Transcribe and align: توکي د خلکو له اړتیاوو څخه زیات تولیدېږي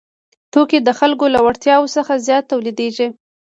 توکي 0.53 0.79
د 0.83 0.89
خلکو 0.99 1.25
له 1.33 1.39
اړتیاوو 1.47 1.93
څخه 1.95 2.13
زیات 2.27 2.43
تولیدېږي 2.51 3.07